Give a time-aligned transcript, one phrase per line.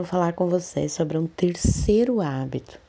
[0.00, 2.80] Vou falar com vocês sobre um terceiro hábito,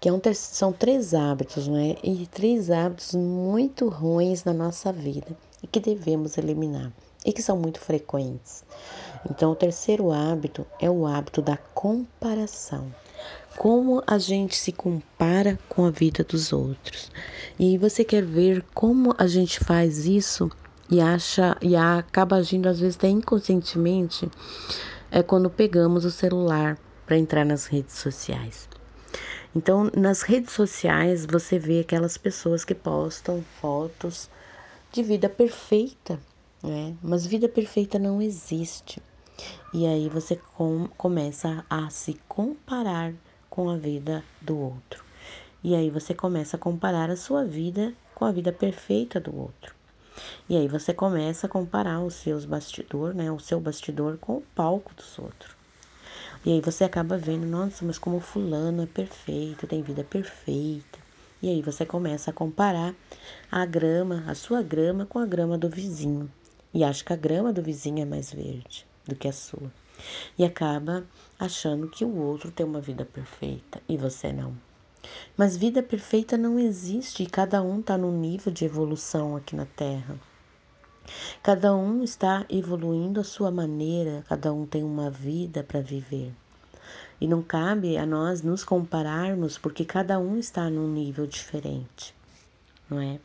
[0.00, 1.94] que é um ter são três hábitos, não é?
[2.02, 5.28] E três hábitos muito ruins na nossa vida
[5.62, 6.92] e que devemos eliminar
[7.24, 8.64] e que são muito frequentes.
[9.30, 12.92] Então, o terceiro hábito é o hábito da comparação.
[13.56, 17.08] Como a gente se compara com a vida dos outros.
[17.56, 20.50] E você quer ver como a gente faz isso
[20.90, 24.28] e acha e acaba agindo às vezes até inconscientemente
[25.10, 28.68] é quando pegamos o celular para entrar nas redes sociais.
[29.56, 34.28] Então, nas redes sociais, você vê aquelas pessoas que postam fotos
[34.92, 36.20] de vida perfeita,
[36.62, 36.94] né?
[37.02, 39.02] Mas vida perfeita não existe.
[39.72, 43.14] E aí você com, começa a se comparar
[43.48, 45.04] com a vida do outro.
[45.62, 49.77] E aí você começa a comparar a sua vida com a vida perfeita do outro.
[50.48, 54.44] E aí você começa a comparar os seus bastidor, né, o seu bastidor com o
[54.54, 55.56] palco dos outros.
[56.44, 60.98] E aí você acaba vendo, nossa, mas como fulano é perfeito, tem vida perfeita.
[61.42, 62.94] E aí você começa a comparar
[63.50, 66.30] a grama, a sua grama com a grama do vizinho.
[66.72, 69.70] E acha que a grama do vizinho é mais verde do que a sua.
[70.38, 71.04] E acaba
[71.38, 74.67] achando que o outro tem uma vida perfeita e você não.
[75.36, 79.66] Mas vida perfeita não existe e cada um está num nível de evolução aqui na
[79.66, 80.18] Terra.
[81.42, 86.34] Cada um está evoluindo a sua maneira, cada um tem uma vida para viver.
[87.20, 92.14] E não cabe a nós nos compararmos porque cada um está num nível diferente,
[92.88, 93.18] não é?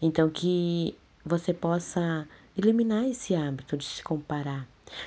[0.00, 4.66] Então que você possa eliminar esse hábito de se comparar,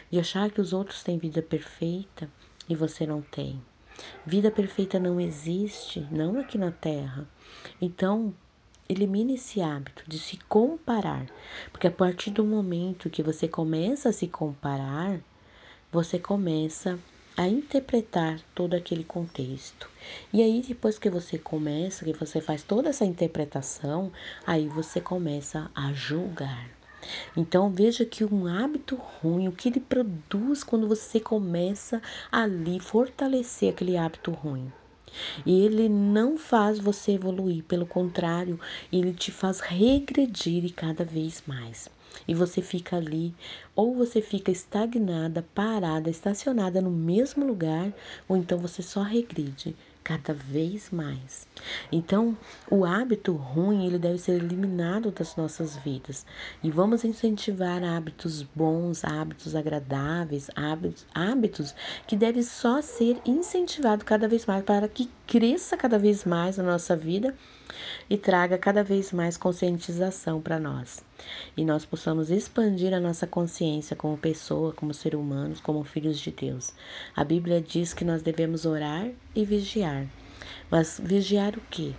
[0.09, 2.29] de achar que os outros têm vida perfeita
[2.69, 3.61] e você não tem.
[4.25, 7.27] Vida perfeita não existe, não aqui na Terra.
[7.81, 8.33] Então,
[8.87, 11.25] Elimine esse hábito de se comparar,
[11.71, 15.21] porque a partir do momento que você começa a se comparar,
[15.89, 16.99] você começa
[17.37, 19.89] a interpretar todo aquele contexto.
[20.33, 24.11] E aí depois que você começa, que você faz toda essa interpretação,
[24.45, 26.69] aí você começa a julgar.
[27.35, 33.69] Então veja que um hábito ruim, o que ele produz quando você começa ali fortalecer
[33.69, 34.71] aquele hábito ruim.
[35.45, 38.59] E ele não faz você evoluir, pelo contrário,
[38.91, 41.87] ele te faz regredir cada vez mais.
[42.27, 43.33] E você fica ali,
[43.75, 47.91] ou você fica estagnada, parada, estacionada no mesmo lugar,
[48.27, 51.47] ou então você só regride cada vez mais.
[51.91, 52.37] Então,
[52.69, 56.25] o hábito ruim, ele deve ser eliminado das nossas vidas.
[56.61, 61.75] E vamos incentivar hábitos bons, hábitos agradáveis, hábitos, hábitos
[62.05, 66.63] que devem só ser incentivados cada vez mais para que cresça cada vez mais na
[66.63, 67.33] nossa vida
[68.09, 71.03] e traga cada vez mais conscientização para nós.
[71.55, 76.31] E nós possamos expandir a nossa consciência como pessoa, como ser humanos, como filhos de
[76.31, 76.73] Deus.
[77.15, 80.07] A Bíblia diz que nós devemos orar e vigiar.
[80.69, 81.95] Mas vigiar o quê?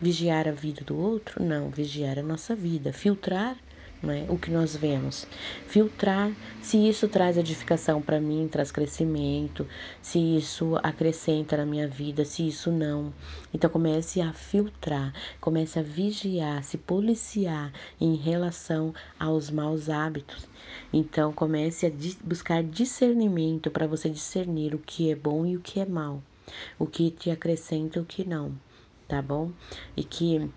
[0.00, 1.42] Vigiar a vida do outro?
[1.42, 3.56] Não, vigiar a nossa vida, filtrar
[4.04, 4.26] é?
[4.28, 5.26] o que nós vemos.
[5.66, 6.32] Filtrar
[6.62, 9.66] se isso traz edificação para mim, traz crescimento,
[10.00, 13.12] se isso acrescenta na minha vida, se isso não.
[13.52, 20.46] Então comece a filtrar, comece a vigiar, se policiar em relação aos maus hábitos.
[20.92, 21.90] Então comece a
[22.22, 26.22] buscar discernimento para você discernir o que é bom e o que é mal,
[26.78, 28.52] o que te acrescenta e o que não,
[29.08, 29.50] tá bom?
[29.96, 30.48] E que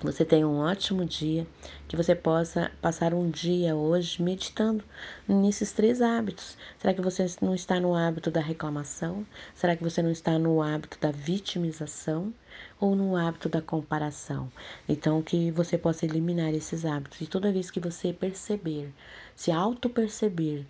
[0.00, 1.46] você tenha um ótimo dia,
[1.88, 4.84] que você possa passar um dia hoje meditando
[5.26, 6.56] nesses três hábitos.
[6.78, 9.26] Será que você não está no hábito da reclamação?
[9.54, 12.32] Será que você não está no hábito da vitimização?
[12.78, 14.52] Ou no hábito da comparação?
[14.86, 17.20] Então, que você possa eliminar esses hábitos.
[17.22, 18.92] E toda vez que você perceber,
[19.34, 20.66] se auto-perceber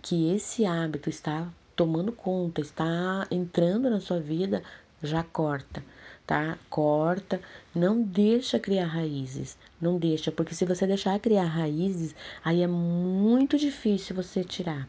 [0.00, 1.46] que esse hábito está
[1.76, 4.62] tomando conta, está entrando na sua vida,
[5.02, 5.82] já corta
[6.32, 6.56] tá?
[6.70, 7.42] Corta,
[7.74, 13.58] não deixa criar raízes, não deixa, porque se você deixar criar raízes, aí é muito
[13.58, 14.88] difícil você tirar.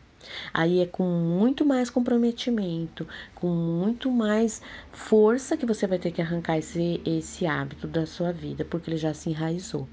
[0.53, 3.05] Aí é com muito mais comprometimento,
[3.35, 4.61] com muito mais
[4.93, 8.95] força que você vai ter que arrancar esse, esse hábito da sua vida, porque ele
[8.95, 9.85] já se enraizou.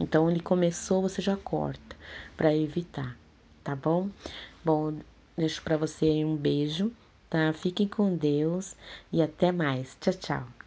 [0.00, 1.94] Então ele começou, você já corta
[2.34, 3.14] para evitar,
[3.62, 4.08] tá bom?
[4.64, 4.94] Bom,
[5.36, 6.90] deixo para você um beijo,
[7.28, 7.52] tá?
[7.52, 8.74] Fiquem com Deus
[9.12, 9.94] e até mais.
[10.00, 10.63] Tchau, tchau.